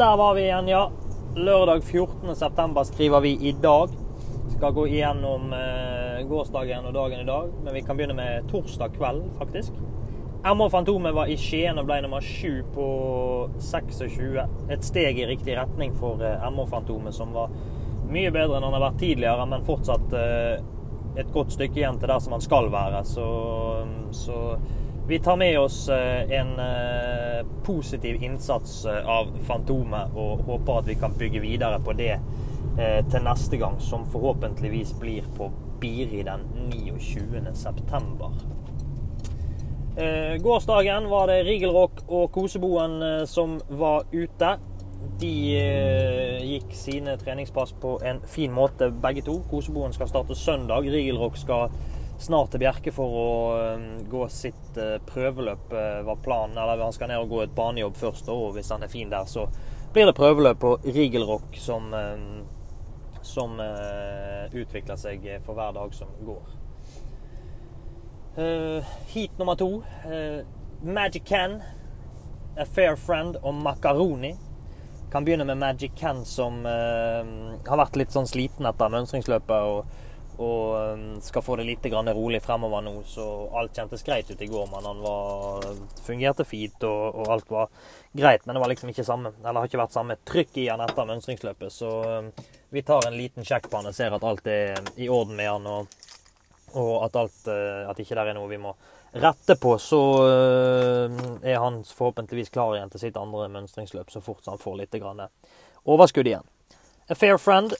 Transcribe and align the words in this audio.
Der 0.00 0.16
var 0.16 0.34
vi 0.34 0.42
igjen, 0.42 0.68
ja. 0.68 0.90
Lørdag 1.36 1.82
14.9 1.82 2.84
skriver 2.84 3.20
vi 3.20 3.30
i 3.30 3.52
dag. 3.52 3.88
Skal 4.56 4.72
gå 4.72 4.86
igjennom 4.88 5.52
eh, 5.52 6.22
gårsdagen 6.28 6.86
og 6.88 6.94
dagen 6.94 7.20
i 7.20 7.26
dag, 7.28 7.50
men 7.64 7.74
vi 7.74 7.82
kan 7.84 7.98
begynne 7.98 8.16
med 8.16 8.48
torsdag 8.48 8.94
kveld, 8.96 9.26
faktisk. 9.38 9.76
MH 10.40 10.70
Fantomet 10.72 11.12
var 11.12 11.28
i 11.28 11.36
Skien 11.36 11.76
og 11.76 11.84
ble 11.84 12.00
nummer 12.00 12.24
7 12.24 12.62
på 12.72 12.88
26. 13.60 14.40
Et 14.72 14.88
steg 14.88 15.20
i 15.20 15.28
riktig 15.34 15.58
retning 15.60 15.92
for 16.00 16.24
eh, 16.24 16.48
MH 16.48 16.70
Fantomet, 16.72 17.12
som 17.20 17.36
var 17.36 17.52
mye 18.08 18.32
bedre 18.32 18.56
enn 18.56 18.70
han 18.70 18.78
har 18.78 18.86
vært 18.86 19.02
tidligere, 19.04 19.48
men 19.52 19.68
fortsatt 19.68 20.16
eh, 20.16 20.64
et 21.20 21.36
godt 21.36 21.58
stykke 21.58 21.76
igjen 21.76 22.00
til 22.00 22.08
der 22.08 22.24
som 22.24 22.38
han 22.38 22.48
skal 22.48 22.72
være. 22.72 23.04
Så, 23.04 23.28
så 24.16 24.40
vi 25.08 25.18
tar 25.18 25.36
med 25.36 25.60
oss 25.60 25.88
eh, 25.88 26.30
en 26.30 26.58
eh, 26.58 27.46
positiv 27.64 28.22
innsats 28.22 28.84
eh, 28.84 29.08
av 29.08 29.32
Fantomet 29.46 30.14
og 30.14 30.44
håper 30.46 30.78
at 30.78 30.88
vi 30.88 30.94
kan 30.94 31.16
bygge 31.18 31.40
videre 31.40 31.80
på 31.84 31.92
det 31.98 32.14
til 32.80 33.24
neste 33.26 33.58
gang, 33.60 33.74
som 33.82 34.06
forhåpentligvis 34.08 34.92
blir 35.00 35.26
på 35.36 35.50
Biri 35.82 36.22
den 36.24 36.44
29. 36.70 37.42
september. 37.58 38.30
Gårsdagen 40.40 41.08
var 41.10 41.26
det 41.28 41.42
Rigelrock 41.44 42.04
og 42.08 42.30
Koseboen 42.32 43.26
som 43.28 43.58
var 43.68 44.06
ute. 44.12 44.54
De 45.20 45.34
gikk 46.46 46.72
sine 46.78 47.18
treningspass 47.20 47.74
på 47.82 47.98
en 48.06 48.22
fin 48.30 48.54
måte, 48.54 48.88
begge 49.02 49.26
to. 49.26 49.40
Koseboen 49.50 49.92
skal 49.92 50.08
starte 50.08 50.38
søndag. 50.38 50.88
Rigelrock 50.88 51.36
skal 51.42 51.74
snart 52.22 52.52
til 52.52 52.60
Bjerke 52.62 52.92
for 52.94 53.16
å 53.16 53.32
um, 53.74 53.84
gå 54.10 54.26
sitt 54.32 54.78
uh, 54.78 54.98
prøveløp, 55.08 55.72
uh, 55.72 56.00
var 56.06 56.22
planen. 56.24 56.58
Eller 56.58 56.82
han 56.84 56.94
skal 56.94 57.10
ned 57.10 57.22
og 57.22 57.32
gå 57.32 57.42
et 57.44 57.54
banejobb 57.56 57.96
først, 57.96 58.28
og 58.32 58.54
hvis 58.56 58.70
han 58.74 58.84
er 58.84 58.92
fin 58.92 59.12
der, 59.12 59.28
så 59.28 59.46
blir 59.94 60.08
det 60.08 60.16
prøveløp 60.18 60.60
på 60.62 60.74
Rigelrock 60.84 61.56
som, 61.58 61.88
um, 61.94 62.42
som 63.26 63.56
uh, 63.58 64.46
utvikler 64.52 65.00
seg 65.00 65.26
for 65.46 65.58
hver 65.58 65.74
dag 65.76 65.94
som 65.96 66.12
går. 66.26 66.56
heat 69.10 69.38
nummer 69.38 69.56
to. 69.58 69.82
Magic 70.80 71.24
Can, 71.26 71.58
A 72.56 72.64
Fair 72.64 72.94
Friend 72.96 73.36
og 73.42 73.54
Macaroni. 73.54 74.30
Kan 75.12 75.26
begynne 75.26 75.44
med 75.44 75.58
Magic 75.58 75.92
Can, 75.98 76.22
som 76.24 76.62
har 76.64 77.80
vært 77.82 77.98
litt 77.98 78.14
sånn 78.14 78.30
sliten 78.30 78.70
etter 78.70 78.94
mønstringsløpet. 78.94 79.66
og 79.66 80.09
og 80.40 80.92
um, 80.92 81.20
skal 81.20 81.42
få 81.44 81.56
det 81.60 81.66
litt 81.68 81.86
rolig 81.92 82.40
fremover 82.42 82.80
nå. 82.84 82.94
Så 83.04 83.24
alt 83.56 83.76
kjentes 83.76 84.04
greit 84.06 84.30
ut 84.30 84.40
i 84.40 84.48
går, 84.48 84.68
men 84.72 84.86
han 84.88 85.02
var, 85.04 85.66
fungerte 86.06 86.46
fint 86.48 86.86
og, 86.88 87.02
og, 87.14 87.26
alt 87.34 87.50
var 87.50 87.68
greit. 88.12 88.46
Men 88.46 88.56
det 88.56 88.62
var 88.62 88.72
liksom 88.72 88.92
ikke 88.92 89.04
samme, 89.04 89.34
eller 89.44 89.60
har 89.60 89.68
ikke 89.68 89.82
vært 89.82 89.96
samme 89.96 90.16
trykk 90.24 90.56
i 90.62 90.68
han 90.70 90.80
etter 90.84 91.10
mønstringsløpet. 91.10 91.74
Så 91.74 91.90
um, 92.20 92.30
vi 92.72 92.84
tar 92.86 93.04
en 93.06 93.18
liten 93.18 93.44
sjekk 93.44 93.68
på 93.68 93.80
han 93.80 93.90
og 93.90 93.96
ser 93.96 94.16
at 94.16 94.24
alt 94.24 94.48
er 94.48 94.80
i 94.96 95.10
orden 95.12 95.36
med 95.36 95.50
han, 95.50 95.68
og, 95.68 96.00
og 96.72 96.94
at, 97.04 97.20
alt, 97.20 97.42
uh, 97.52 97.90
at 97.92 98.00
ikke 98.00 98.16
der 98.16 98.32
er 98.32 98.40
noe 98.40 98.48
vi 98.48 98.62
må 98.64 98.72
rette 99.20 99.58
på. 99.60 99.76
Så 99.82 100.02
uh, 100.24 101.20
er 101.44 101.60
han 101.60 101.82
forhåpentligvis 101.84 102.54
klar 102.54 102.78
igjen 102.78 102.96
til 102.96 103.04
sitt 103.04 103.20
andre 103.20 103.50
mønstringsløp 103.52 104.08
så 104.08 104.24
fort 104.24 104.48
han 104.48 104.62
får 104.62 104.80
litt 104.80 105.00
overskudd 105.84 106.32
igjen. 106.32 106.48
A 107.10 107.14
fair 107.18 107.36
friend. 107.36 107.76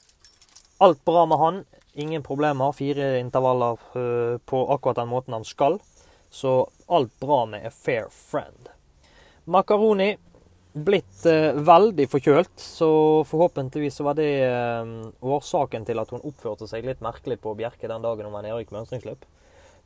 Alt 0.81 1.05
bra 1.05 1.25
med 1.29 1.39
han. 1.39 1.65
Ingen 1.95 2.23
problemer. 2.23 2.73
Fire 2.73 3.19
intervaller 3.19 3.79
eh, 3.97 4.39
på 4.39 4.65
akkurat 4.75 4.97
den 4.97 5.09
måten 5.09 5.35
han 5.35 5.45
skal. 5.45 5.81
Så 6.31 6.71
alt 6.87 7.21
bra 7.21 7.47
med 7.47 7.67
A 7.67 7.71
Fair 7.71 8.07
Friend. 8.11 8.69
Makaroni 9.45 10.17
blitt 10.73 11.27
eh, 11.27 11.51
veldig 11.55 12.07
forkjølt, 12.11 12.55
så 12.63 12.91
forhåpentligvis 13.27 14.01
var 14.07 14.15
det 14.19 14.31
eh, 14.47 14.93
årsaken 15.21 15.87
til 15.89 15.99
at 15.99 16.13
hun 16.15 16.23
oppførte 16.23 16.69
seg 16.71 16.87
litt 16.87 17.03
merkelig 17.03 17.41
på 17.43 17.57
Bjerke 17.59 17.91
den 17.91 18.05
dagen 18.05 18.29
hun 18.29 18.37
var 18.37 18.47
nede 18.47 18.63
i 18.63 18.69
mønstringsløp. 18.71 19.27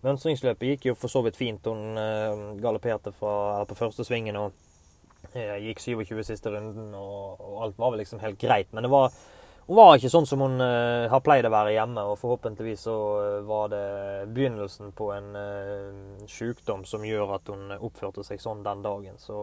Mønstringsløpet 0.05 0.75
gikk 0.75 0.91
jo 0.91 0.97
for 0.99 1.09
så 1.09 1.23
vidt 1.25 1.39
fint. 1.41 1.65
Hun 1.65 1.97
eh, 1.97 2.45
galopperte 2.61 3.15
på 3.17 3.79
første 3.79 4.05
svingen 4.05 4.37
og 4.37 4.53
eh, 5.33 5.57
gikk 5.71 5.81
27 5.81 6.21
siste 6.29 6.53
runden, 6.53 6.93
og, 6.93 7.41
og 7.41 7.63
alt 7.65 7.81
var 7.81 7.95
vel 7.95 8.05
liksom 8.05 8.21
helt 8.21 8.41
greit. 8.41 8.69
Men 8.77 8.85
det 8.85 8.93
var 8.93 9.15
hun 9.67 9.77
var 9.77 9.95
ikke 9.97 10.11
sånn 10.13 10.27
som 10.29 10.43
hun 10.45 10.61
uh, 10.61 11.07
har 11.09 11.23
pleid 11.25 11.47
å 11.49 11.53
være 11.53 11.73
hjemme, 11.73 12.03
og 12.05 12.19
forhåpentligvis 12.21 12.83
så 12.85 12.97
uh, 13.17 13.39
var 13.49 13.71
det 13.73 13.87
begynnelsen 14.37 14.93
på 14.97 15.09
en 15.15 15.31
uh, 15.39 16.27
sykdom 16.29 16.85
som 16.89 17.07
gjør 17.07 17.39
at 17.39 17.49
hun 17.49 17.73
oppførte 17.79 18.27
seg 18.27 18.43
sånn 18.43 18.65
den 18.67 18.85
dagen. 18.85 19.19
Så 19.21 19.39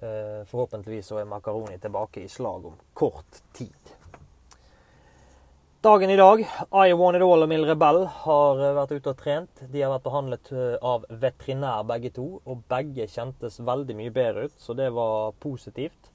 forhåpentligvis 0.00 1.10
så 1.10 1.18
er 1.20 1.26
Makaroni 1.28 1.74
tilbake 1.76 2.22
i 2.24 2.28
slag 2.32 2.62
om 2.70 2.78
kort 2.96 3.42
tid. 3.52 3.90
Dagen 5.84 6.08
i 6.08 6.16
dag, 6.16 6.40
I 6.72 6.94
Want 6.96 7.18
It 7.18 7.24
All 7.26 7.44
og 7.44 7.50
Mild 7.52 7.68
Rebell 7.68 8.06
har 8.22 8.62
vært 8.78 8.94
ute 8.94 9.12
og 9.12 9.18
trent. 9.20 9.60
De 9.60 9.82
har 9.84 9.92
vært 9.92 10.06
behandlet 10.06 10.52
av 10.80 11.04
veterinær 11.20 11.84
begge 11.92 12.14
to, 12.16 12.24
og 12.48 12.64
begge 12.72 13.10
kjentes 13.12 13.60
veldig 13.60 13.98
mye 14.00 14.14
bedre 14.16 14.46
ut, 14.48 14.56
så 14.56 14.72
det 14.78 14.88
var 14.96 15.36
positivt 15.44 16.08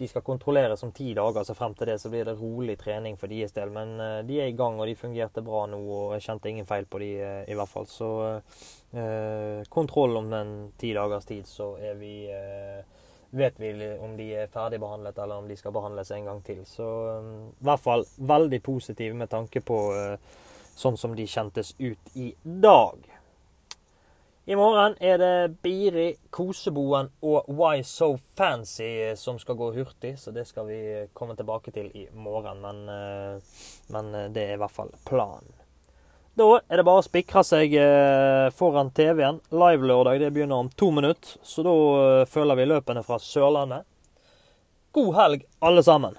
de 0.00 0.08
skal 0.08 0.22
kontrolleres 0.24 0.82
om 0.82 0.92
ti 0.96 1.10
dager, 1.14 1.44
så 1.44 1.54
frem 1.54 1.74
til 1.76 1.90
det 1.90 1.98
så 2.00 2.08
blir 2.08 2.24
det 2.24 2.38
rolig 2.40 2.78
trening 2.80 3.18
for 3.20 3.28
deres 3.28 3.52
del. 3.52 3.68
Men 3.74 3.92
uh, 4.00 4.20
de 4.24 4.38
er 4.40 4.48
i 4.48 4.56
gang, 4.56 4.78
og 4.80 4.88
de 4.88 4.96
fungerte 4.96 5.44
bra 5.44 5.66
nå, 5.68 5.80
og 5.84 6.14
jeg 6.16 6.24
kjente 6.24 6.48
ingen 6.48 6.68
feil 6.68 6.88
på 6.88 7.02
de 7.02 7.10
uh, 7.20 7.42
i 7.44 7.58
hvert 7.58 7.68
fall. 7.68 7.88
Så 7.90 8.08
uh, 8.40 9.60
kontroll 9.68 10.16
om 10.22 10.32
en 10.38 10.54
ti 10.80 10.94
dagers 10.96 11.28
tid, 11.28 11.44
så 11.48 11.74
er 11.76 12.00
vi 12.00 12.14
vet 13.30 13.60
vi 13.62 13.70
om 14.02 14.16
de 14.18 14.24
er 14.42 14.48
ferdigbehandlet 14.50 15.18
eller 15.22 15.38
om 15.38 15.46
de 15.46 15.54
skal 15.60 15.74
behandles 15.76 16.08
en 16.16 16.32
gang 16.32 16.40
til. 16.48 16.64
Så 16.66 16.88
um, 17.20 17.34
i 17.52 17.68
hvert 17.68 17.84
fall 17.84 18.08
veldig 18.16 18.62
positive 18.64 19.14
med 19.14 19.30
tanke 19.30 19.60
på 19.62 19.78
sånn 20.80 20.96
som 20.96 21.12
de 21.14 21.28
kjentes 21.28 21.74
ut 21.78 22.16
i 22.16 22.32
dag. 22.42 23.19
I 24.44 24.56
morgen 24.56 24.94
er 25.00 25.18
det 25.20 25.60
Biri, 25.60 26.14
Koseboen 26.32 27.10
og 27.20 27.48
Why 27.52 27.82
So 27.84 28.14
Fancy 28.38 29.12
som 29.20 29.36
skal 29.38 29.58
gå 29.58 29.68
hurtig, 29.74 30.14
så 30.18 30.32
det 30.32 30.46
skal 30.48 30.64
vi 30.66 30.78
komme 31.12 31.36
tilbake 31.36 31.70
til 31.74 31.90
i 31.92 32.06
morgen. 32.16 32.62
Men, 32.64 32.80
eh, 32.88 33.58
men 33.92 34.14
eh, 34.14 34.30
det 34.32 34.46
er 34.46 34.56
i 34.56 34.62
hvert 34.62 34.72
fall 34.72 34.94
planen. 35.04 35.52
Da 36.40 36.48
er 36.56 36.80
det 36.80 36.86
bare 36.88 37.02
å 37.02 37.04
spikre 37.04 37.44
seg 37.44 37.76
eh, 37.76 38.48
foran 38.56 38.94
TV-en. 38.96 39.42
Live-lørdag 39.52 40.22
det 40.24 40.32
begynner 40.32 40.64
om 40.64 40.72
to 40.72 40.88
minutter, 40.94 41.36
så 41.44 41.66
da 41.66 41.76
følger 42.24 42.56
vi 42.56 42.68
løpene 42.72 43.04
fra 43.04 43.20
Sørlandet. 43.20 43.84
God 44.96 45.14
helg, 45.20 45.44
alle 45.60 45.84
sammen. 45.84 46.16